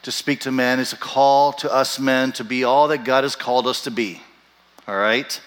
[0.02, 0.80] to speak to men.
[0.80, 3.90] It's a call to us men to be all that God has called us to
[3.90, 4.20] be.
[4.86, 5.40] All right?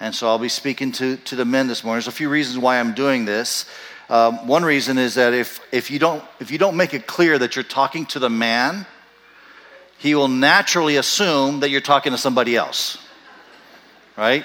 [0.00, 1.98] And so I'll be speaking to, to the men this morning.
[1.98, 3.66] There's a few reasons why I'm doing this.
[4.10, 7.38] Um, one reason is that if, if, you don't, if you don't make it clear
[7.38, 8.84] that you're talking to the man,
[9.98, 12.98] he will naturally assume that you're talking to somebody else.
[14.16, 14.44] Right?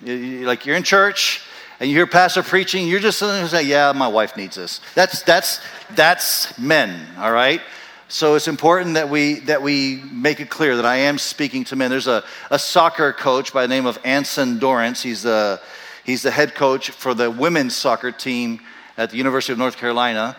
[0.00, 1.42] Like you're in church
[1.80, 4.80] and you hear pastor preaching, you're just going to say, "Yeah, my wife needs this."
[4.94, 5.60] That's that's
[5.94, 7.60] that's men, all right.
[8.08, 11.76] So it's important that we that we make it clear that I am speaking to
[11.76, 11.90] men.
[11.90, 15.02] There's a, a soccer coach by the name of Anson Dorrance.
[15.02, 15.60] He's the
[16.04, 18.60] he's the head coach for the women's soccer team
[18.96, 20.36] at the University of North Carolina.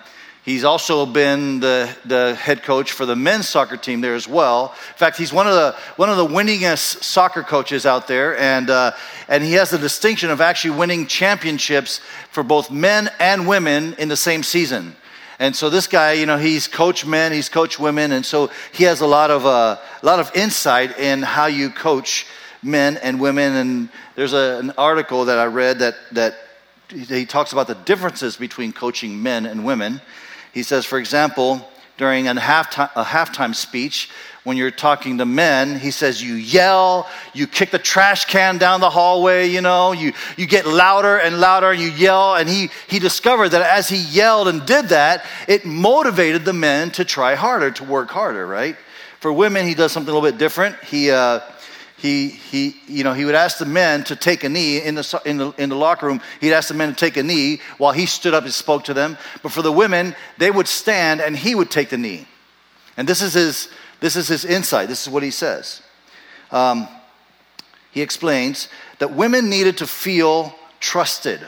[0.49, 4.73] He's also been the, the head coach for the men's soccer team there as well.
[4.87, 8.67] In fact, he's one of the, one of the winningest soccer coaches out there, and,
[8.71, 8.93] uh,
[9.27, 14.07] and he has the distinction of actually winning championships for both men and women in
[14.07, 14.95] the same season.
[15.37, 18.85] And so this guy, you know, he's coached men, he's coached women, and so he
[18.85, 22.25] has a lot of, uh, a lot of insight in how you coach
[22.63, 23.55] men and women.
[23.55, 26.37] And there's a, an article that I read that, that
[26.89, 30.01] he talks about the differences between coaching men and women.
[30.53, 34.09] He says, for example, during a halftime, a halftime speech,
[34.43, 38.79] when you're talking to men, he says you yell, you kick the trash can down
[38.79, 42.35] the hallway, you know, you, you get louder and louder, you yell.
[42.35, 46.89] And he, he discovered that as he yelled and did that, it motivated the men
[46.91, 48.75] to try harder, to work harder, right?
[49.19, 50.81] For women, he does something a little bit different.
[50.85, 51.41] He, uh,
[51.99, 55.21] he, he, you know, he would ask the men to take a knee in the,
[55.25, 56.21] in, the, in the locker room.
[56.39, 58.93] He'd ask the men to take a knee while he stood up and spoke to
[58.93, 59.17] them.
[59.43, 62.25] But for the women, they would stand and he would take the knee.
[62.95, 63.67] And this is his,
[63.99, 64.87] this is his insight.
[64.87, 65.81] This is what he says.
[66.51, 66.87] Um,
[67.91, 71.41] he explains that women needed to feel trusted.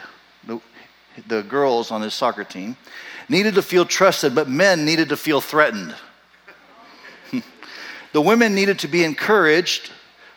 [0.46, 0.60] The,
[1.28, 2.76] the girls on his soccer team
[3.30, 5.96] needed to feel trusted, but men needed to feel threatened.
[8.12, 9.92] the women needed to be encouraged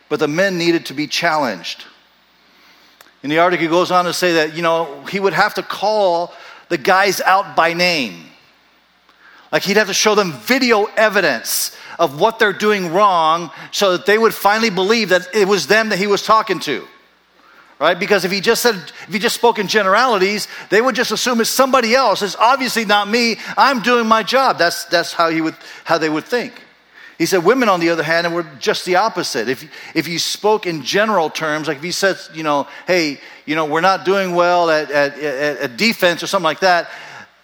[0.09, 1.85] but the men needed to be challenged.
[3.23, 5.63] In the article, he goes on to say that, you know, he would have to
[5.63, 6.33] call
[6.69, 8.25] the guys out by name.
[9.51, 14.05] Like he'd have to show them video evidence of what they're doing wrong so that
[14.05, 16.85] they would finally believe that it was them that he was talking to.
[17.79, 17.97] Right?
[17.97, 21.41] Because if he just said, if he just spoke in generalities, they would just assume
[21.41, 22.21] it's somebody else.
[22.21, 23.37] It's obviously not me.
[23.57, 24.57] I'm doing my job.
[24.57, 26.61] That's, that's how, he would, how they would think.
[27.17, 29.47] He said women, on the other hand, were just the opposite.
[29.47, 33.55] If, if you spoke in general terms, like if you said, you know, hey, you
[33.55, 36.89] know, we're not doing well at, at, at, at defense or something like that,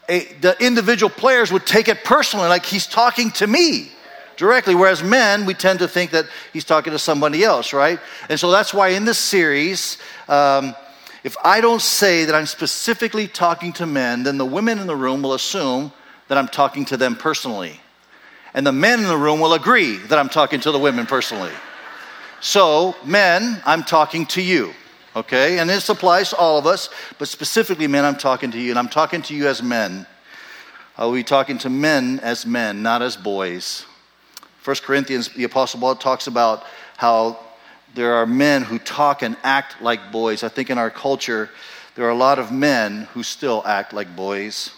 [0.09, 3.91] a, the individual players would take it personally, like he's talking to me
[4.35, 4.75] directly.
[4.75, 7.99] Whereas men, we tend to think that he's talking to somebody else, right?
[8.27, 10.75] And so that's why in this series, um,
[11.23, 14.95] if I don't say that I'm specifically talking to men, then the women in the
[14.95, 15.93] room will assume
[16.27, 17.79] that I'm talking to them personally.
[18.53, 21.51] And the men in the room will agree that I'm talking to the women personally.
[22.41, 24.73] So, men, I'm talking to you,
[25.15, 25.59] okay?
[25.59, 26.89] And this applies to all of us,
[27.19, 30.05] but specifically, men, I'm talking to you, and I'm talking to you as men.
[30.97, 33.85] I'll be talking to men as men, not as boys.
[34.57, 36.65] First Corinthians, the Apostle Paul talks about
[36.97, 37.39] how
[37.93, 40.43] there are men who talk and act like boys.
[40.43, 41.49] I think in our culture,
[41.95, 44.71] there are a lot of men who still act like boys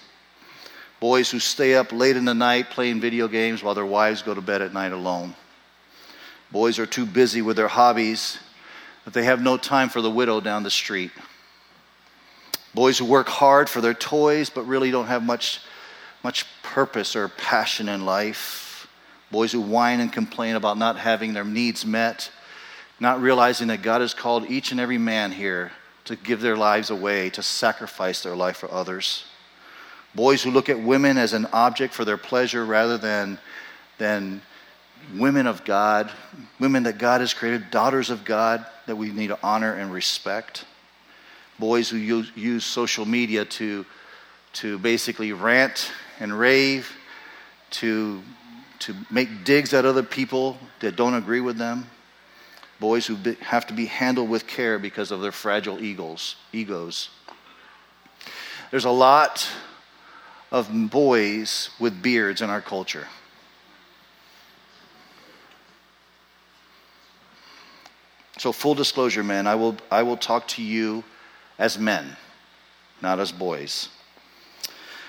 [1.04, 4.34] boys who stay up late in the night playing video games while their wives go
[4.34, 5.36] to bed at night alone.
[6.50, 8.40] Boys are too busy with their hobbies
[9.04, 11.12] that they have no time for the widow down the street.
[12.74, 15.60] Boys who work hard for their toys but really don't have much,
[16.24, 18.88] much purpose or passion in life.
[19.30, 22.32] Boys who whine and complain about not having their needs met,
[23.02, 25.74] not realizing that God has called each and every man here
[26.06, 29.26] to give their lives away, to sacrifice their life for others.
[30.16, 33.40] Boys who look at women as an object for their pleasure rather than,
[33.98, 34.42] than
[35.16, 36.12] women of God,
[36.60, 40.66] women that God has created, daughters of God that we need to honor and respect.
[41.58, 43.86] Boys who use, use social media to,
[44.54, 46.96] to basically rant and rave,
[47.72, 48.22] to,
[48.80, 51.90] to make digs at other people that don't agree with them.
[52.80, 56.36] Boys who have to be handled with care because of their fragile egos.
[56.52, 57.10] egos.
[58.72, 59.48] There's a lot
[60.54, 63.08] of boys with beards in our culture.
[68.38, 71.04] So, full disclosure, men, I will, I will talk to you
[71.58, 72.16] as men,
[73.02, 73.90] not as boys.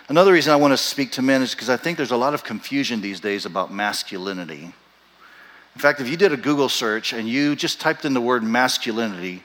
[0.08, 2.34] Another reason I want to speak to men is because I think there's a lot
[2.34, 4.72] of confusion these days about masculinity.
[5.74, 8.42] In fact, if you did a Google search and you just typed in the word
[8.42, 9.42] masculinity,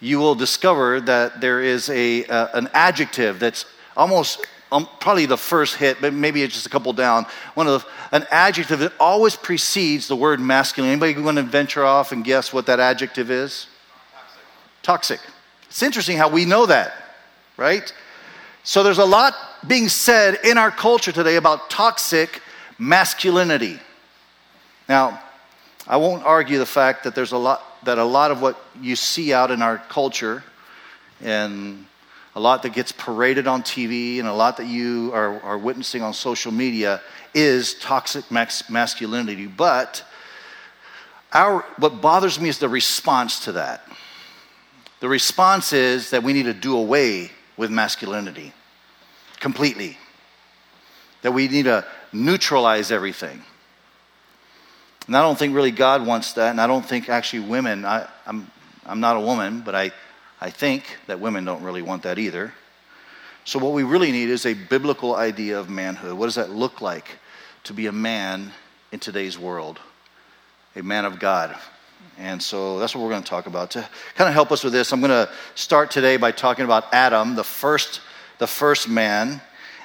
[0.00, 3.64] you will discover that there is a, uh, an adjective that's
[3.96, 7.26] almost um, probably the first hit, but maybe it's just a couple down.
[7.54, 10.90] One of the, an adjective that always precedes the word masculine.
[10.90, 13.68] Anybody want to venture off and guess what that adjective is?
[14.82, 15.20] Toxic.
[15.20, 15.20] Toxic.
[15.68, 16.92] It's interesting how we know that,
[17.56, 17.92] right?
[18.64, 19.34] So there's a lot
[19.66, 22.42] being said in our culture today about toxic
[22.78, 23.78] masculinity.
[24.88, 25.22] Now,
[25.86, 28.96] I won't argue the fact that there's a lot that a lot of what you
[28.96, 30.42] see out in our culture
[31.22, 31.85] and
[32.36, 36.02] a lot that gets paraded on TV and a lot that you are, are witnessing
[36.02, 37.00] on social media
[37.32, 39.46] is toxic masculinity.
[39.46, 40.04] But
[41.32, 43.88] our, what bothers me is the response to that.
[45.00, 48.52] The response is that we need to do away with masculinity
[49.40, 49.96] completely,
[51.22, 53.42] that we need to neutralize everything.
[55.06, 58.06] And I don't think really God wants that, and I don't think actually women, I,
[58.26, 58.50] I'm,
[58.84, 59.92] I'm not a woman, but I,
[60.40, 62.52] I think that women don't really want that either.
[63.44, 66.14] So, what we really need is a biblical idea of manhood.
[66.14, 67.08] What does that look like
[67.64, 68.52] to be a man
[68.92, 69.78] in today's world?
[70.74, 71.56] A man of God.
[72.18, 73.72] And so that's what we're going to talk about.
[73.72, 76.92] To kind of help us with this, I'm going to start today by talking about
[76.92, 78.00] Adam, the first,
[78.38, 79.40] the first man.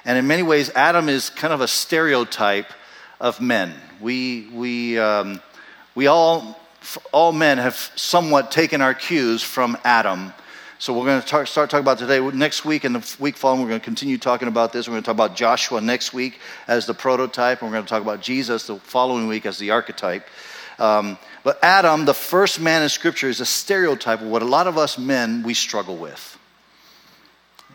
[0.06, 2.72] And in many ways, Adam is kind of a stereotype
[3.20, 3.74] of men.
[4.00, 5.42] We, we, um,
[5.94, 6.60] we all,
[7.12, 10.34] all men have somewhat taken our cues from Adam.
[10.80, 12.20] So we're going to talk, start talking about today.
[12.20, 14.88] Next week and the week following, we're going to continue talking about this.
[14.88, 17.90] We're going to talk about Joshua next week as the prototype, and we're going to
[17.90, 20.28] talk about Jesus the following week as the archetype.
[20.80, 24.66] Um, but Adam, the first man in Scripture, is a stereotype of what a lot
[24.66, 26.40] of us men we struggle with.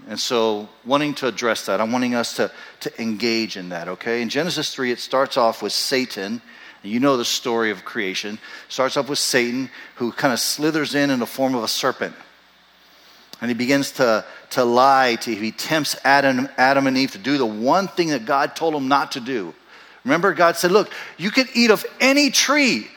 [0.09, 2.51] And so, wanting to address that, I'm wanting us to,
[2.81, 4.23] to engage in that, okay?
[4.23, 6.43] In Genesis 3, it starts off with Satan.
[6.83, 8.39] You know the story of creation.
[8.69, 12.15] Starts off with Satan, who kind of slithers in in the form of a serpent.
[13.41, 17.37] And he begins to, to lie to he tempts Adam, Adam and Eve to do
[17.37, 19.55] the one thing that God told them not to do.
[20.05, 22.89] Remember, God said, Look, you can eat of any tree,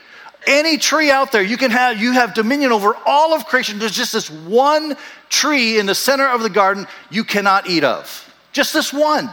[0.48, 1.42] any tree out there.
[1.42, 3.80] You can have you have dominion over all of creation.
[3.80, 4.96] There's just this one
[5.28, 8.26] tree in the center of the garden you cannot eat of.
[8.54, 9.30] Just this one.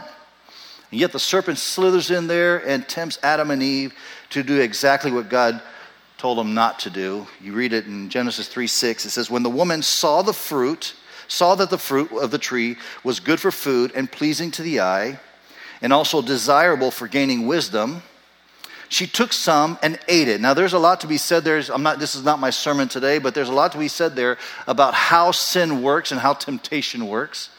[0.91, 3.93] And yet the serpent slithers in there and tempts Adam and Eve
[4.31, 5.61] to do exactly what God
[6.17, 7.27] told them not to do.
[7.41, 9.05] You read it in Genesis 3 6.
[9.05, 10.95] It says, When the woman saw the fruit,
[11.27, 14.79] saw that the fruit of the tree was good for food and pleasing to the
[14.79, 15.19] eye,
[15.81, 18.01] and also desirable for gaining wisdom,
[18.89, 20.39] she took some and ate it.
[20.39, 21.61] Now, there's a lot to be said there.
[21.71, 24.15] I'm not, this is not my sermon today, but there's a lot to be said
[24.15, 27.49] there about how sin works and how temptation works.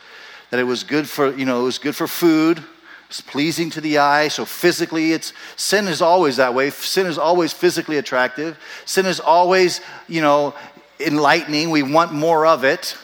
[0.51, 2.65] That it was good for, you know, it was good for food,
[3.09, 4.29] it's pleasing to the eye.
[4.29, 6.71] So physically, it's sin is always that way.
[6.71, 8.59] Sin is always physically attractive.
[8.85, 10.55] Sin is always, you know,
[11.01, 11.71] enlightening.
[11.71, 12.97] We want more of it.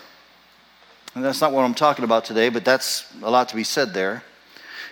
[1.14, 3.94] And that's not what I'm talking about today, but that's a lot to be said
[3.94, 4.22] there.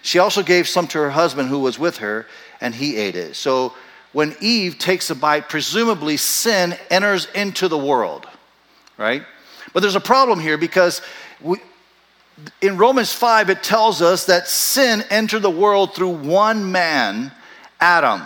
[0.03, 2.27] She also gave some to her husband who was with her,
[2.61, 3.37] and he ate it.
[3.37, 3.75] So
[4.13, 8.27] when Eve takes a bite, presumably sin enters into the world,
[8.99, 9.25] right?
[9.73, 11.03] But there's a problem here because
[11.41, 11.59] we,
[12.61, 17.33] in Romans 5, it tells us that sin entered the world through one man,
[17.81, 18.23] Adam.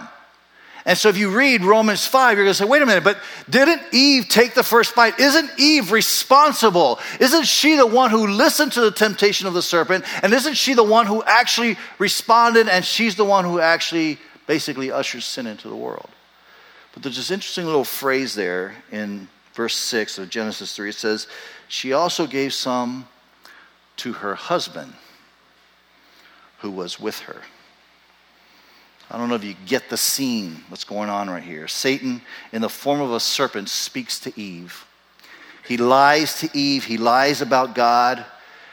[0.86, 3.18] And so if you read Romans 5, you're going to say, wait a minute, but
[3.50, 5.18] didn't Eve take the first bite?
[5.18, 7.00] Isn't Eve responsible?
[7.18, 10.04] Isn't she the one who listened to the temptation of the serpent?
[10.22, 14.92] And isn't she the one who actually responded and she's the one who actually basically
[14.92, 16.08] ushers sin into the world?
[16.94, 20.90] But there's this interesting little phrase there in verse 6 of Genesis 3.
[20.90, 21.26] It says,
[21.66, 23.08] She also gave some
[23.96, 24.92] to her husband
[26.58, 27.42] who was with her.
[29.10, 31.68] I don't know if you get the scene, what's going on right here.
[31.68, 32.20] Satan,
[32.52, 34.84] in the form of a serpent, speaks to Eve.
[35.66, 38.24] He lies to Eve, he lies about God,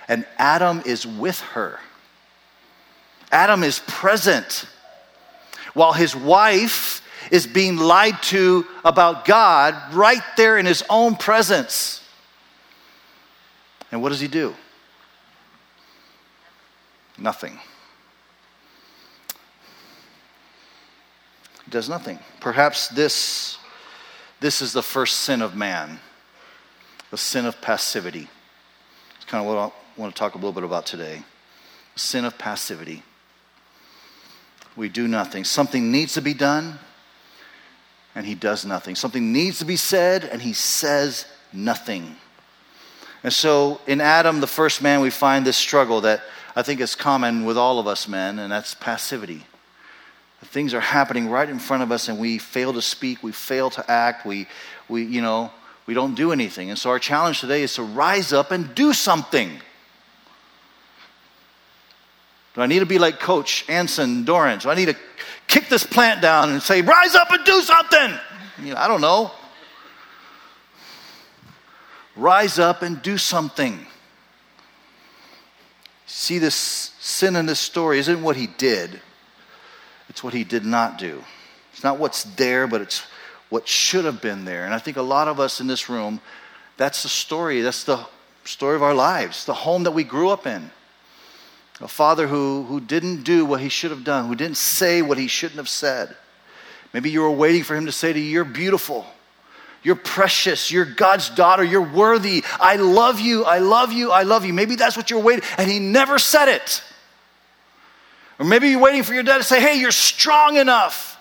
[0.07, 1.79] and Adam is with her.
[3.31, 4.65] Adam is present
[5.73, 7.01] while his wife
[7.31, 12.03] is being lied to about God right there in his own presence.
[13.91, 14.55] And what does he do?
[17.17, 17.59] Nothing.
[21.73, 22.19] does nothing.
[22.39, 23.57] Perhaps this,
[24.39, 25.99] this is the first sin of man,
[27.09, 28.29] the sin of passivity.
[29.15, 31.23] It's kind of what I want to talk a little bit about today.
[31.95, 33.03] sin of passivity.
[34.75, 35.43] We do nothing.
[35.43, 36.79] Something needs to be done,
[38.15, 38.95] and he does nothing.
[38.95, 42.15] Something needs to be said, and he says nothing.
[43.23, 46.21] And so in Adam, the first man, we find this struggle that
[46.55, 49.45] I think is common with all of us men, and that's passivity.
[50.45, 53.69] Things are happening right in front of us, and we fail to speak, we fail
[53.71, 54.47] to act, we,
[54.89, 55.51] we, you know,
[55.85, 56.69] we don't do anything.
[56.69, 59.49] And so our challenge today is to rise up and do something.
[62.53, 64.63] Do I need to be like Coach Anson Dorrance?
[64.63, 64.95] Do I need to
[65.47, 68.19] kick this plant down and say, rise up and do something?
[68.61, 69.31] You know, I don't know.
[72.15, 73.87] Rise up and do something.
[76.05, 76.55] See, this
[76.99, 79.01] sin in this story isn't what he did,
[80.09, 81.23] it's what he did not do.
[81.73, 83.03] It's not what's there, but it's
[83.49, 84.65] what should have been there.
[84.65, 86.21] And I think a lot of us in this room,
[86.77, 87.61] that's the story.
[87.61, 88.05] That's the
[88.45, 90.69] story of our lives, the home that we grew up in.
[91.81, 95.17] A father who, who didn't do what he should have done, who didn't say what
[95.17, 96.15] he shouldn't have said.
[96.93, 99.05] Maybe you were waiting for him to say to you, You're beautiful.
[99.83, 100.71] You're precious.
[100.71, 101.63] You're God's daughter.
[101.63, 102.43] You're worthy.
[102.59, 103.43] I love you.
[103.43, 104.11] I love you.
[104.11, 104.53] I love you.
[104.53, 105.43] Maybe that's what you're waiting.
[105.57, 106.81] And he never said it.
[108.39, 111.19] Or maybe you're waiting for your dad to say, hey, you're strong enough.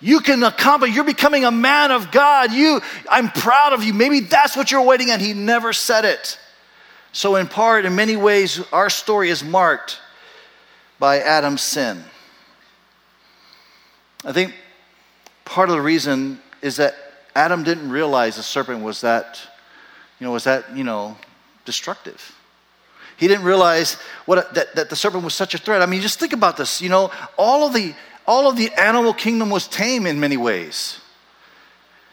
[0.00, 0.94] You can accomplish.
[0.94, 2.52] You're becoming a man of God.
[2.52, 3.92] You, I'm proud of you.
[3.92, 6.38] Maybe that's what you're waiting and he never said it.
[7.10, 9.98] So, in part, in many ways, our story is marked
[10.98, 12.04] by Adam's sin.
[14.24, 14.54] I think
[15.44, 16.94] part of the reason is that
[17.34, 19.40] Adam didn't realize the serpent was that,
[20.18, 21.16] you know, was that, you know,
[21.64, 22.34] destructive.
[23.16, 23.94] He didn't realize
[24.26, 25.82] what, that, that the serpent was such a threat.
[25.82, 26.80] I mean, just think about this.
[26.80, 27.94] You know, all of the
[28.28, 31.00] all of the animal kingdom was tame in many ways.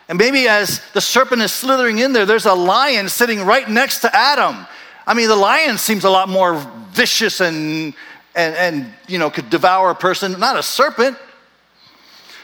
[0.07, 3.99] And maybe as the serpent is slithering in there, there's a lion sitting right next
[3.99, 4.65] to Adam.
[5.05, 6.55] I mean, the lion seems a lot more
[6.91, 7.93] vicious and,
[8.33, 11.17] and, and you know, could devour a person, not a serpent.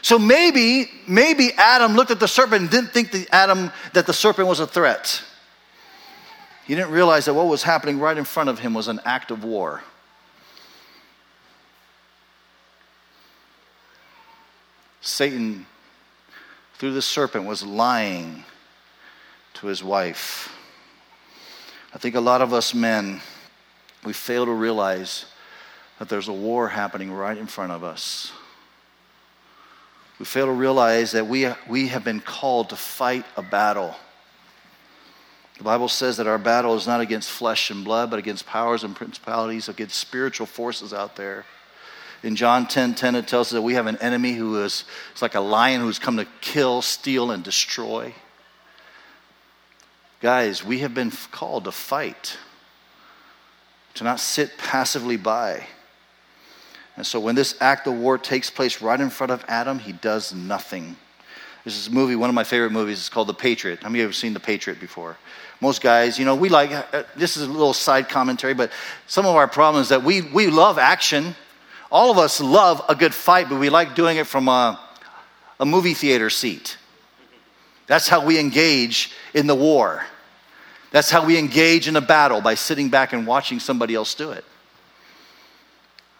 [0.02, 4.12] So maybe, maybe Adam looked at the serpent and didn't think the Adam that the
[4.12, 5.22] serpent was a threat.
[6.66, 9.30] He didn't realize that what was happening right in front of him was an act
[9.30, 9.82] of war.
[15.00, 15.66] Satan,
[16.74, 18.44] through the serpent, was lying
[19.54, 20.56] to his wife.
[21.94, 23.20] I think a lot of us men,
[24.04, 25.26] we fail to realize
[25.98, 28.32] that there's a war happening right in front of us.
[30.22, 33.96] We fail to realize that we, we have been called to fight a battle.
[35.58, 38.84] The Bible says that our battle is not against flesh and blood, but against powers
[38.84, 41.44] and principalities, against spiritual forces out there.
[42.22, 45.22] In John 10 10, it tells us that we have an enemy who is it's
[45.22, 48.14] like a lion who's come to kill, steal, and destroy.
[50.20, 52.38] Guys, we have been called to fight,
[53.94, 55.66] to not sit passively by.
[56.96, 59.92] And so when this act of war takes place right in front of Adam, he
[59.92, 60.96] does nothing.
[61.64, 62.98] This is a movie, one of my favorite movies.
[62.98, 63.82] It's called The Patriot.
[63.82, 65.16] How many of you have seen The Patriot before?
[65.60, 68.72] Most guys, you know, we like, uh, this is a little side commentary, but
[69.06, 71.36] some of our problems that we, we love action.
[71.90, 74.80] All of us love a good fight, but we like doing it from a,
[75.60, 76.76] a movie theater seat.
[77.86, 80.04] That's how we engage in the war.
[80.90, 84.32] That's how we engage in a battle by sitting back and watching somebody else do
[84.32, 84.44] it.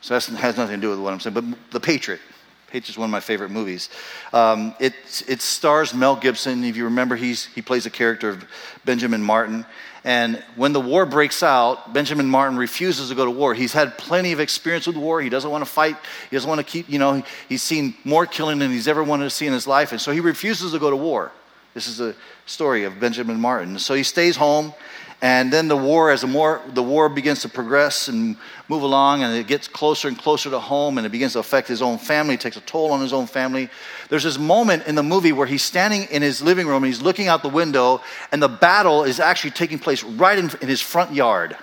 [0.03, 1.35] So that has nothing to do with what I'm saying.
[1.35, 2.21] But The Patriot.
[2.67, 3.89] Patriot is one of my favorite movies.
[4.33, 4.95] Um, it,
[5.29, 6.65] it stars Mel Gibson.
[6.65, 8.45] If you remember, he's, he plays a character of
[8.85, 9.65] Benjamin Martin.
[10.05, 13.55] And when the war breaks out, Benjamin Martin refuses to go to war.
[13.55, 15.21] He's had plenty of experience with war.
[15.21, 15.97] He doesn't want to fight.
[16.31, 19.25] He doesn't want to keep, you know, he's seen more killing than he's ever wanted
[19.25, 19.93] to see in his life.
[19.93, 21.31] And so he refuses to go to war.
[21.75, 22.15] This is a
[22.47, 23.79] story of Benjamin Martin.
[23.79, 24.75] So he stays home
[25.23, 28.37] and then the war, as the, more, the war begins to progress and
[28.69, 31.69] move along, and it gets closer and closer to home, and it begins to affect
[31.69, 33.71] his own family, it takes a toll on his own family.
[34.09, 37.01] There's this moment in the movie where he's standing in his living room and he's
[37.01, 38.01] looking out the window,
[38.33, 41.57] and the battle is actually taking place right in, in his front yard.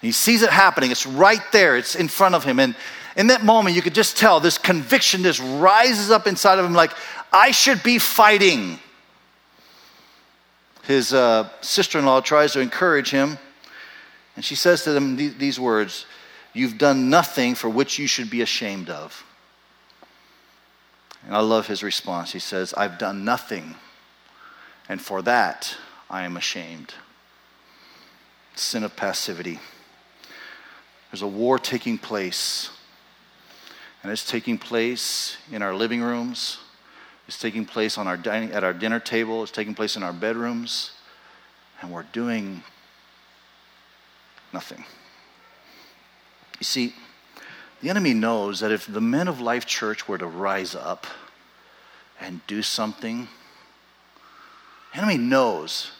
[0.00, 2.58] He sees it happening, it's right there, it's in front of him.
[2.58, 2.74] And
[3.16, 6.74] in that moment, you could just tell this conviction just rises up inside of him
[6.74, 6.90] like,
[7.32, 8.80] I should be fighting
[10.82, 13.38] his uh, sister in law tries to encourage him,
[14.34, 16.06] and she says to him th- these words
[16.54, 19.24] You've done nothing for which you should be ashamed of.
[21.24, 22.32] And I love his response.
[22.32, 23.76] He says, I've done nothing,
[24.86, 25.74] and for that
[26.10, 26.92] I am ashamed.
[28.54, 29.60] Sin of passivity.
[31.10, 32.70] There's a war taking place,
[34.02, 36.58] and it's taking place in our living rooms
[37.32, 39.42] it's taking place on our dining, at our dinner table.
[39.42, 40.90] It's taking place in our bedrooms.
[41.80, 42.62] And we're doing
[44.52, 44.84] nothing.
[46.60, 46.94] You see,
[47.80, 51.06] the enemy knows that if the men of Life Church were to rise up
[52.20, 53.28] and do something,
[54.92, 55.90] the enemy knows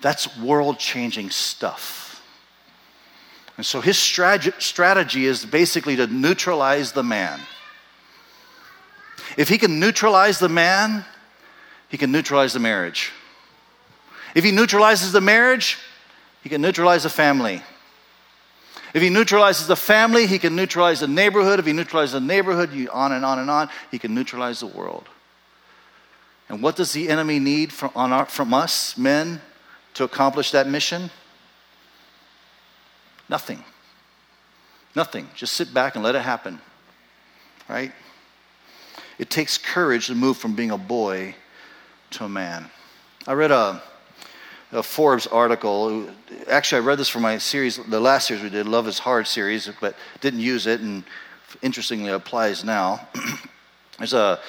[0.00, 2.22] that's world changing stuff.
[3.56, 7.40] And so his strategy is basically to neutralize the man.
[9.36, 11.04] If he can neutralize the man,
[11.88, 13.12] he can neutralize the marriage.
[14.34, 15.78] If he neutralizes the marriage,
[16.42, 17.62] he can neutralize the family.
[18.92, 21.58] If he neutralizes the family, he can neutralize the neighborhood.
[21.60, 24.66] If he neutralizes the neighborhood, you, on and on and on, he can neutralize the
[24.66, 25.08] world.
[26.48, 29.40] And what does the enemy need from, our, from us, men,
[29.94, 31.10] to accomplish that mission?
[33.28, 33.62] Nothing.
[34.96, 35.28] Nothing.
[35.36, 36.60] Just sit back and let it happen.
[37.68, 37.92] Right?
[39.20, 41.34] It takes courage to move from being a boy
[42.12, 42.70] to a man.
[43.26, 43.82] I read a
[44.72, 46.08] a Forbes article.
[46.48, 49.26] Actually, I read this for my series, the last series we did, Love is Hard
[49.26, 51.04] series, but didn't use it, and
[51.60, 53.06] interestingly applies now.
[53.98, 54.40] There's a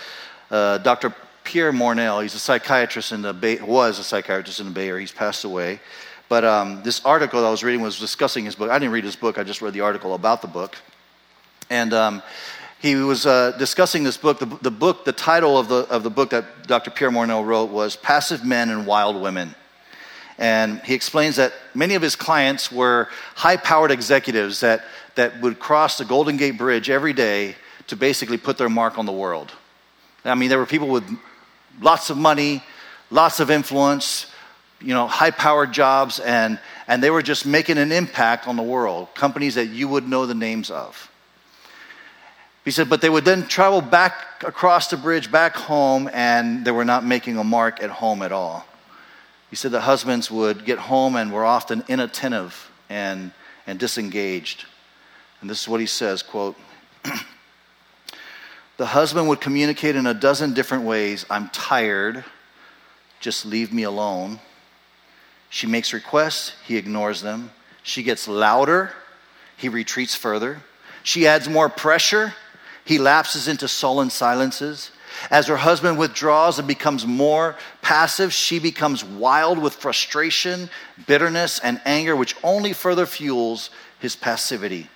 [0.49, 1.13] Dr.
[1.43, 2.21] Pierre Mornell.
[2.21, 5.01] He's a psychiatrist in the Bay, was a psychiatrist in the Bay Area.
[5.01, 5.81] He's passed away.
[6.29, 8.69] But um, this article that I was reading was discussing his book.
[8.69, 9.37] I didn't read his book.
[9.37, 10.77] I just read the article about the book.
[11.69, 12.23] And um,
[12.81, 14.39] he was uh, discussing this book.
[14.39, 16.89] The, the, book, the title of the, of the book that Dr.
[16.89, 19.53] Pierre Mornell wrote was Passive Men and Wild Women.
[20.39, 24.83] And he explains that many of his clients were high powered executives that,
[25.13, 29.05] that would cross the Golden Gate Bridge every day to basically put their mark on
[29.05, 29.51] the world.
[30.25, 31.03] I mean, there were people with
[31.79, 32.63] lots of money,
[33.11, 34.25] lots of influence,
[34.79, 38.63] you know, high powered jobs, and, and they were just making an impact on the
[38.63, 41.10] world, companies that you would know the names of.
[42.63, 46.71] He said, but they would then travel back across the bridge back home, and they
[46.71, 48.65] were not making a mark at home at all.
[49.49, 53.31] He said that husbands would get home and were often inattentive and,
[53.65, 54.65] and disengaged.
[55.41, 56.55] And this is what he says, quote,
[58.77, 61.25] the husband would communicate in a dozen different ways.
[61.29, 62.23] I'm tired.
[63.19, 64.39] Just leave me alone.
[65.49, 66.53] She makes requests.
[66.65, 67.51] He ignores them.
[67.83, 68.91] She gets louder.
[69.57, 70.61] He retreats further.
[71.03, 72.33] She adds more pressure.
[72.85, 74.91] He lapses into sullen silences.
[75.29, 80.69] As her husband withdraws and becomes more passive, she becomes wild with frustration,
[81.05, 84.89] bitterness, and anger, which only further fuels his passivity.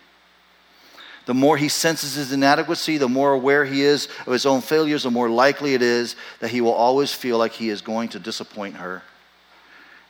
[1.25, 5.03] The more he senses his inadequacy, the more aware he is of his own failures,
[5.03, 8.19] the more likely it is that he will always feel like he is going to
[8.19, 9.01] disappoint her.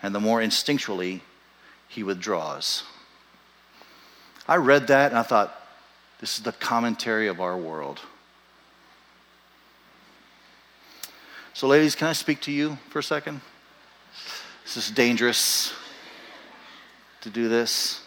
[0.04, 1.22] And the more instinctually
[1.88, 2.84] he withdraws.
[4.48, 5.65] I read that and I thought,
[6.26, 8.00] this is the commentary of our world.
[11.54, 13.42] So, ladies, can I speak to you for a second?
[14.64, 15.72] This is dangerous
[17.22, 18.02] to do this.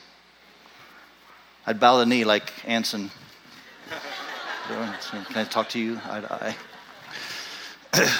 [1.64, 3.12] I'd bow the knee like Anson.
[4.66, 6.56] Can I talk to you eye to
[7.94, 8.16] eye?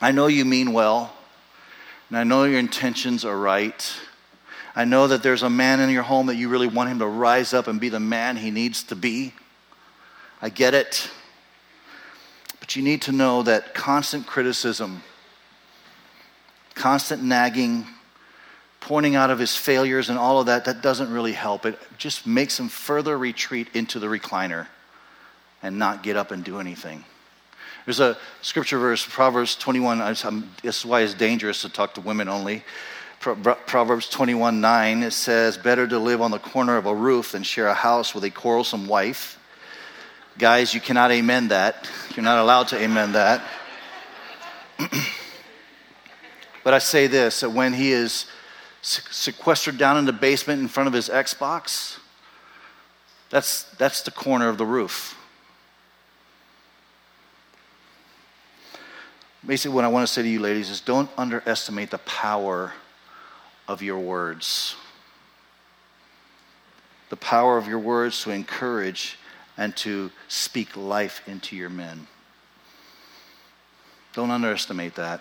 [0.00, 1.14] I know you mean well,
[2.08, 3.94] and I know your intentions are right.
[4.78, 7.06] I know that there's a man in your home that you really want him to
[7.06, 9.32] rise up and be the man he needs to be.
[10.42, 11.10] I get it.
[12.60, 15.02] But you need to know that constant criticism,
[16.74, 17.86] constant nagging,
[18.80, 21.64] pointing out of his failures and all of that, that doesn't really help.
[21.64, 24.66] It just makes him further retreat into the recliner
[25.62, 27.02] and not get up and do anything.
[27.86, 30.00] There's a scripture verse, Proverbs 21.
[30.00, 32.62] This um, is why it's dangerous to talk to women only.
[33.34, 37.42] Proverbs 21 9, it says, Better to live on the corner of a roof than
[37.42, 39.38] share a house with a quarrelsome wife.
[40.38, 41.90] Guys, you cannot amen that.
[42.14, 43.42] You're not allowed to amen that.
[46.62, 48.26] but I say this that when he is
[48.82, 51.98] sequestered down in the basement in front of his Xbox,
[53.30, 55.16] that's, that's the corner of the roof.
[59.44, 62.72] Basically, what I want to say to you, ladies, is don't underestimate the power
[63.68, 64.76] of your words.
[67.08, 69.18] The power of your words to encourage
[69.56, 72.06] and to speak life into your men.
[74.12, 75.20] Don't underestimate that.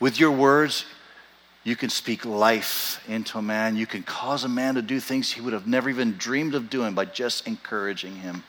[0.00, 0.84] With your words,
[1.64, 3.76] you can speak life into a man.
[3.76, 6.70] You can cause a man to do things he would have never even dreamed of
[6.70, 8.44] doing by just encouraging him.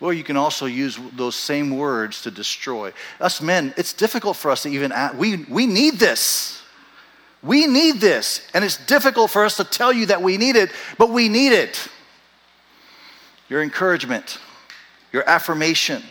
[0.00, 2.92] Or you can also use those same words to destroy.
[3.20, 5.16] Us men, it's difficult for us to even act.
[5.16, 6.62] We, we need this.
[7.42, 10.72] We need this, and it's difficult for us to tell you that we need it,
[10.98, 11.88] but we need it.
[13.48, 14.38] Your encouragement,
[15.12, 16.02] your affirmation.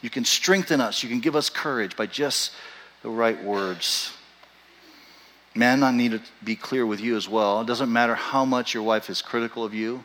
[0.00, 2.52] You can strengthen us, you can give us courage by just
[3.02, 4.12] the right words.
[5.56, 7.60] Man, I need to be clear with you as well.
[7.62, 10.04] It doesn't matter how much your wife is critical of you.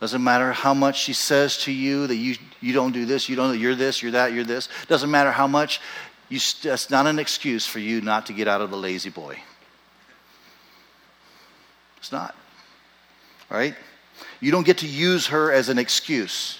[0.00, 3.36] Doesn't matter how much she says to you that you, you don't do this, you
[3.36, 4.68] don't, you're this, you're that, you're this.
[4.88, 5.80] Doesn't matter how much,
[6.28, 9.38] you, that's not an excuse for you not to get out of the lazy boy.
[11.96, 12.34] It's not.
[13.48, 13.74] Right?
[14.40, 16.58] You don't get to use her as an excuse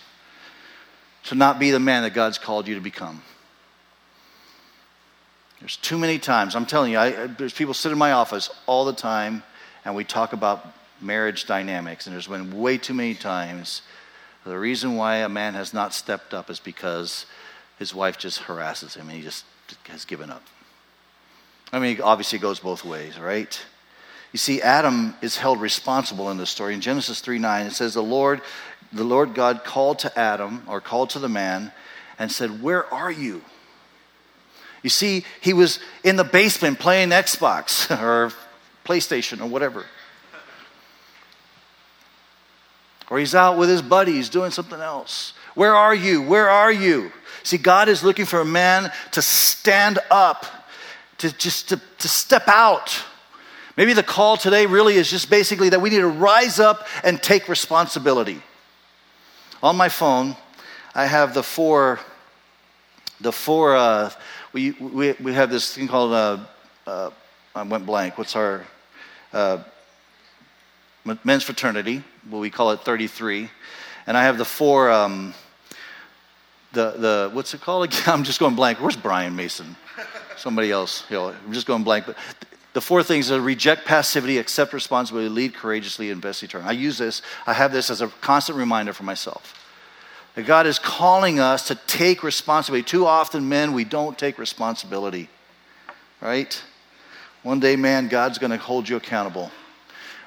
[1.25, 3.23] to not be the man that God's called you to become.
[5.61, 8.85] There's too many times, I'm telling you, I, there's people sit in my office all
[8.85, 9.43] the time
[9.85, 10.67] and we talk about
[11.01, 13.83] marriage dynamics, and there's been way too many times
[14.47, 17.27] the reason why a man has not stepped up is because
[17.81, 19.45] his wife just harasses him and he just
[19.89, 20.43] has given up.
[21.73, 23.61] I mean, obviously, it goes both ways, right?
[24.33, 26.75] You see, Adam is held responsible in this story.
[26.75, 28.41] In Genesis 3 9, it says, The Lord,
[28.93, 31.73] the Lord God called to Adam, or called to the man,
[32.17, 33.43] and said, Where are you?
[34.85, 38.31] You see, he was in the basement playing Xbox or
[38.85, 39.87] PlayStation or whatever.
[43.11, 45.33] Or he's out with his buddies doing something else.
[45.55, 46.23] Where are you?
[46.23, 47.13] Where are you?
[47.43, 50.47] See, God is looking for a man to stand up,
[51.19, 53.05] to just to, to step out.
[53.77, 57.23] Maybe the call today really is just basically that we need to rise up and
[57.23, 58.43] take responsibility.
[59.63, 60.35] On my phone,
[60.95, 62.01] I have the four,
[63.21, 64.11] the four, uh,
[64.53, 66.39] we, we, we have this thing called, uh,
[66.87, 67.11] uh,
[67.55, 68.19] I went blank.
[68.19, 68.65] What's our,
[69.33, 69.63] uh,
[71.23, 73.49] men's fraternity, what we call it 33.
[74.07, 75.35] And I have the four, um,
[76.73, 78.03] the, the, what's it called again?
[78.07, 78.81] I'm just going blank.
[78.81, 79.77] Where's Brian Mason?
[80.37, 81.05] Somebody else.
[81.09, 82.07] You know, I'm just going blank.
[82.07, 82.17] But
[82.73, 86.69] the four things are reject passivity, accept responsibility, lead courageously, invest eternally.
[86.69, 89.63] I use this, I have this as a constant reminder for myself.
[90.35, 92.85] That God is calling us to take responsibility.
[92.85, 95.31] Too often, men, we don't take responsibility,
[96.21, 96.63] right?
[97.43, 99.51] One day, man, God's going to hold you accountable.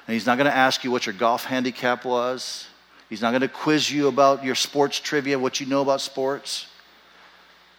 [0.06, 2.66] And He's not going to ask you what your golf handicap was.
[3.08, 6.68] He's not going to quiz you about your sports trivia, what you know about sports.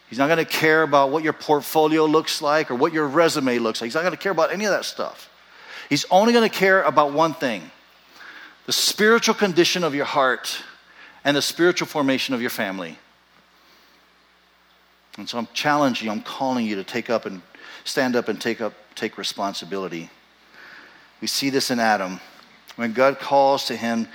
[0.09, 3.59] He's not going to care about what your portfolio looks like or what your resume
[3.59, 3.87] looks like.
[3.87, 5.29] He's not going to care about any of that stuff.
[5.87, 7.71] He's only going to care about one thing
[8.65, 10.61] the spiritual condition of your heart
[11.23, 12.97] and the spiritual formation of your family.
[15.17, 17.41] And so I'm challenging you, I'm calling you to take up and
[17.83, 20.09] stand up and take up take responsibility.
[21.21, 22.19] We see this in Adam.
[22.75, 24.07] When God calls to him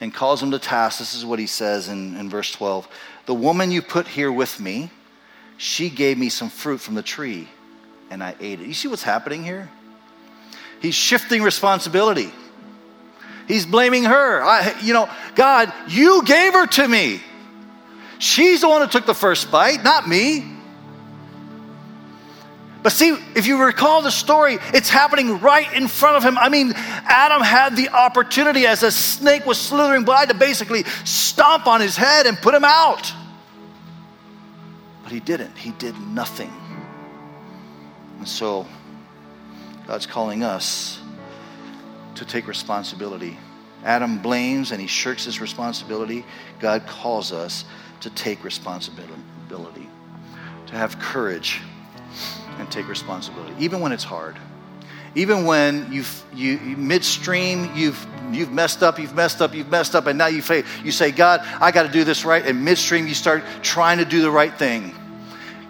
[0.00, 2.88] and calls him to task, this is what he says in, in verse 12
[3.26, 4.90] The woman you put here with me,
[5.58, 7.48] she gave me some fruit from the tree,
[8.10, 8.66] and I ate it.
[8.66, 9.68] You see what's happening here?
[10.80, 12.32] He's shifting responsibility.
[13.48, 14.42] He's blaming her.
[14.42, 17.20] I, you know, God, you gave her to me.
[18.18, 20.51] She's the one who took the first bite, not me.
[22.82, 26.36] But see, if you recall the story, it's happening right in front of him.
[26.36, 31.68] I mean, Adam had the opportunity as a snake was slithering by to basically stomp
[31.68, 33.12] on his head and put him out.
[35.04, 35.56] But he didn't.
[35.56, 36.52] He did nothing.
[38.18, 38.66] And so,
[39.86, 41.00] God's calling us
[42.16, 43.38] to take responsibility.
[43.84, 46.24] Adam blames and he shirks his responsibility.
[46.58, 47.64] God calls us
[48.00, 49.88] to take responsibility,
[50.66, 51.60] to have courage
[52.58, 54.36] and take responsibility, even when it's hard.
[55.14, 60.06] Even when you've, you, midstream, you've, you've messed up, you've messed up, you've messed up,
[60.06, 62.44] and now you, say, you say, God, I got to do this right.
[62.44, 64.94] And midstream, you start trying to do the right thing.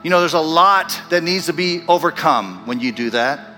[0.05, 3.49] You know, there's a lot that needs to be overcome when you do that.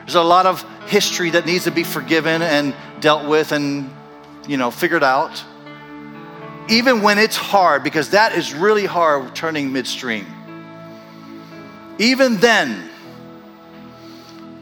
[0.00, 3.90] There's a lot of history that needs to be forgiven and dealt with and,
[4.46, 5.42] you know, figured out.
[6.68, 10.26] Even when it's hard, because that is really hard turning midstream.
[11.98, 12.90] Even then,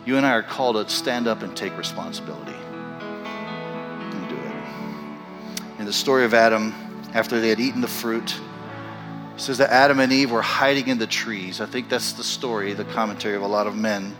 [0.04, 5.80] you and I are called to stand up and take responsibility and do it.
[5.80, 6.74] In the story of Adam,
[7.14, 8.34] after they had eaten the fruit,
[9.34, 11.60] it says that Adam and Eve were hiding in the trees.
[11.60, 14.16] I think that's the story, the commentary of a lot of men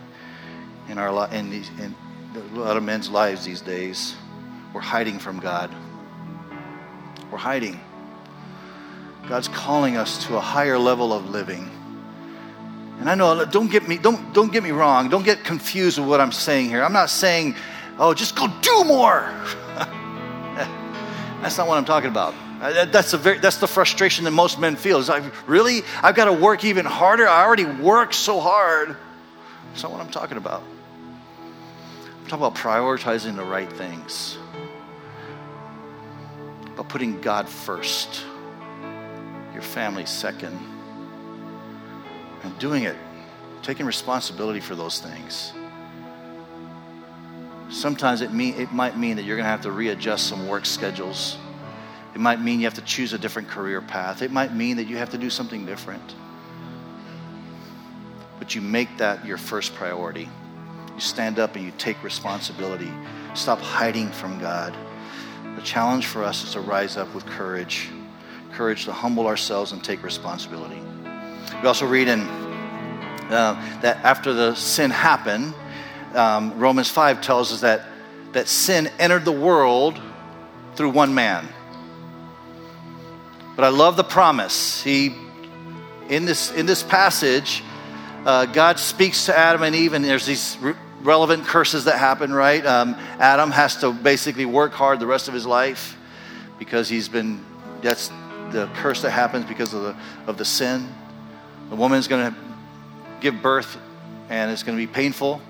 [0.87, 1.95] in our in, in
[2.35, 4.15] a lot of men's lives these days.
[4.73, 5.69] We're hiding from God.
[7.29, 7.79] We're hiding.
[9.27, 11.69] God's calling us to a higher level of living.
[13.01, 15.09] And I know, don't get me, don't, don't get me wrong.
[15.09, 16.83] Don't get confused with what I'm saying here.
[16.83, 17.55] I'm not saying,
[17.97, 19.21] oh, just go do more.
[21.41, 22.35] that's not what I'm talking about.
[22.61, 24.99] Uh, that's, a very, that's the frustration that most men feel.
[24.99, 25.81] Is like, really?
[26.03, 27.27] I've got to work even harder?
[27.27, 28.95] I already work so hard.
[29.69, 30.61] That's not what I'm talking about.
[31.41, 34.37] I'm talking about prioritizing the right things,
[36.67, 38.25] about putting God first,
[39.53, 40.70] your family second
[42.43, 42.95] and doing it,
[43.61, 45.53] taking responsibility for those things.
[47.69, 50.65] Sometimes it, mean, it might mean that you're going to have to readjust some work
[50.65, 51.37] schedules.
[52.13, 54.21] It might mean you have to choose a different career path.
[54.21, 56.15] It might mean that you have to do something different.
[58.39, 60.27] But you make that your first priority.
[60.93, 62.91] You stand up and you take responsibility.
[63.33, 64.75] Stop hiding from God.
[65.55, 67.89] The challenge for us is to rise up with courage
[68.51, 70.81] courage to humble ourselves and take responsibility.
[71.61, 75.53] We also read in uh, that after the sin happened,
[76.15, 77.85] um, Romans 5 tells us that,
[78.31, 80.01] that sin entered the world
[80.75, 81.47] through one man.
[83.55, 84.81] But I love the promise.
[84.81, 85.13] He,
[86.09, 87.63] in this, in this passage,
[88.25, 92.33] uh, God speaks to Adam and Eve, and there's these re- relevant curses that happen,
[92.33, 92.65] right?
[92.65, 95.95] Um, Adam has to basically work hard the rest of his life
[96.57, 97.45] because he's been,
[97.83, 98.09] that's
[98.49, 99.95] the curse that happens because of the,
[100.25, 100.89] of the sin.
[101.71, 102.37] The woman's going to
[103.21, 103.77] give birth,
[104.29, 105.41] and it's going to be painful.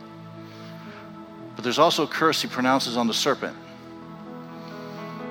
[1.56, 3.58] But there's also a curse he pronounces on the serpent.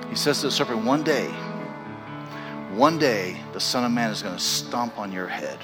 [0.09, 1.27] He says to the serpent, One day,
[2.75, 5.59] one day, the Son of Man is going to stomp on your head.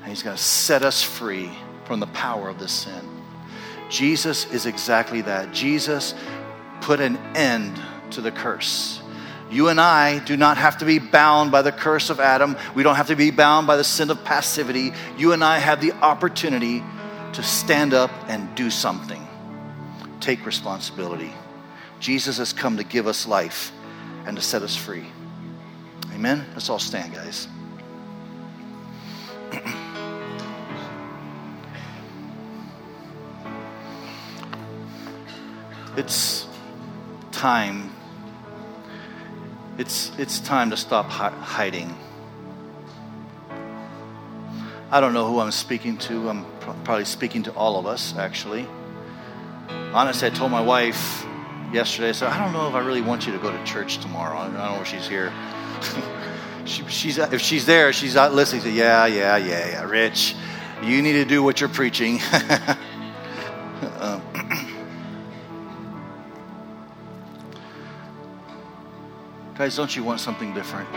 [0.00, 1.50] And he's going to set us free
[1.86, 3.08] from the power of this sin.
[3.88, 5.52] Jesus is exactly that.
[5.52, 6.14] Jesus
[6.82, 9.01] put an end to the curse.
[9.52, 12.56] You and I do not have to be bound by the curse of Adam.
[12.74, 14.94] We don't have to be bound by the sin of passivity.
[15.18, 16.82] You and I have the opportunity
[17.34, 19.28] to stand up and do something.
[20.20, 21.34] Take responsibility.
[22.00, 23.72] Jesus has come to give us life
[24.24, 25.04] and to set us free.
[26.14, 26.46] Amen?
[26.54, 27.46] Let's all stand, guys.
[35.98, 36.46] it's
[37.32, 37.92] time.
[39.78, 41.96] It's, it's time to stop hiding.
[44.90, 46.28] I don't know who I'm speaking to.
[46.28, 46.44] I'm
[46.84, 48.66] probably speaking to all of us, actually.
[49.94, 51.24] Honestly, I told my wife
[51.72, 53.98] yesterday, I said, I don't know if I really want you to go to church
[53.98, 54.38] tomorrow.
[54.38, 55.32] I don't know if she's here.
[56.66, 58.60] she, she's, if she's there, she's not listening.
[58.60, 59.84] Said, yeah, yeah, yeah, yeah.
[59.84, 60.34] Rich,
[60.82, 62.20] you need to do what you're preaching.
[63.98, 64.22] um,
[69.62, 70.90] guys, don't you want something different?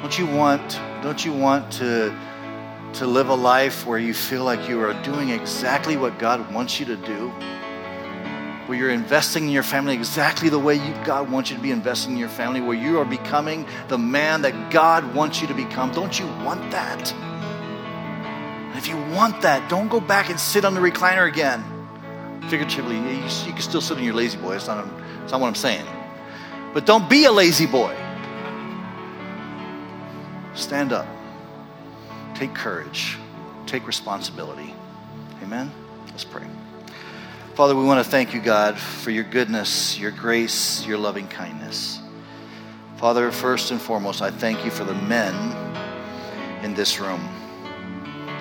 [0.00, 2.18] Don't you want, don't you want to,
[2.94, 6.80] to live a life where you feel like you are doing exactly what God wants
[6.80, 7.28] you to do?
[8.64, 11.70] Where you're investing in your family exactly the way you, God wants you to be
[11.70, 15.54] investing in your family, where you are becoming the man that God wants you to
[15.54, 15.92] become.
[15.92, 17.12] Don't you want that?
[17.12, 21.62] And if you want that, don't go back and sit on the recliner again.
[22.48, 24.56] Figuratively, you, you can still sit on your lazy boy.
[24.56, 24.88] It's not,
[25.24, 25.84] it's not what I'm saying.
[26.76, 27.96] But don't be a lazy boy.
[30.52, 31.08] Stand up.
[32.34, 33.16] Take courage.
[33.64, 34.74] Take responsibility.
[35.42, 35.72] Amen?
[36.08, 36.44] Let's pray.
[37.54, 41.98] Father, we want to thank you, God, for your goodness, your grace, your loving kindness.
[42.98, 45.34] Father, first and foremost, I thank you for the men
[46.62, 47.26] in this room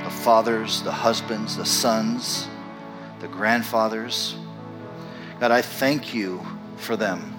[0.04, 2.50] the fathers, the husbands, the sons,
[3.21, 4.36] the grandfathers.
[5.39, 6.45] God, I thank you
[6.76, 7.35] for them.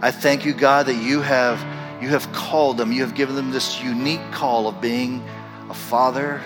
[0.00, 1.58] I thank you, God, that you have
[2.00, 5.22] you have called them, you have given them this unique call of being
[5.68, 6.40] a father,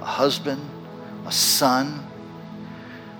[0.00, 0.60] a husband,
[1.24, 2.04] a son.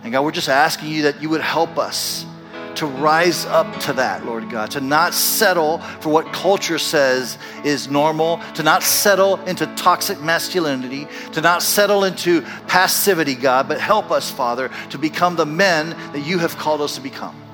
[0.02, 2.26] And God, we're just asking you that you would help us
[2.74, 7.88] to rise up to that, Lord God, to not settle for what culture says is
[7.88, 14.10] normal, to not settle into toxic masculinity, to not settle into passivity, God, but help
[14.10, 17.45] us, Father, to become the men that you have called us to become.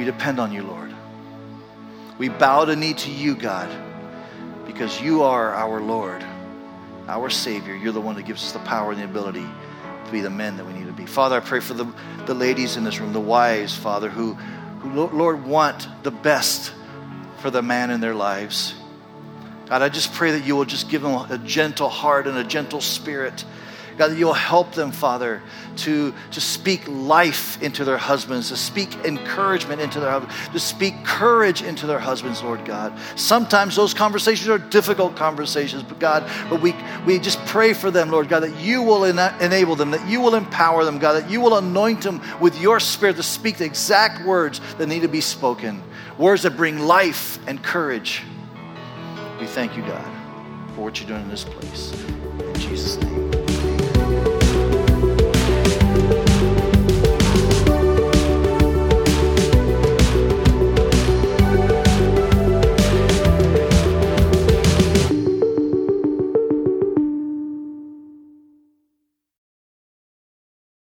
[0.00, 0.90] We depend on you, Lord.
[2.16, 3.68] We bow the knee to you, God,
[4.66, 6.24] because you are our Lord,
[7.06, 7.74] our Savior.
[7.76, 9.44] You're the one that gives us the power and the ability
[10.06, 11.04] to be the men that we need to be.
[11.04, 11.86] Father, I pray for the,
[12.24, 16.72] the ladies in this room, the wives, Father, who, who, Lord, want the best
[17.40, 18.74] for the man in their lives.
[19.66, 22.44] God, I just pray that you will just give them a gentle heart and a
[22.44, 23.44] gentle spirit
[24.00, 25.42] God, that you'll help them, Father,
[25.76, 31.04] to, to speak life into their husbands, to speak encouragement into their husbands, to speak
[31.04, 32.98] courage into their husbands, Lord God.
[33.14, 38.10] Sometimes those conversations are difficult conversations, but God, but we, we just pray for them,
[38.10, 41.28] Lord God, that you will ena- enable them, that you will empower them, God, that
[41.28, 45.08] you will anoint them with your spirit to speak the exact words that need to
[45.08, 45.82] be spoken,
[46.16, 48.22] words that bring life and courage.
[49.38, 50.10] We thank you, God,
[50.74, 51.92] for what you're doing in this place.
[52.40, 53.29] In Jesus' name.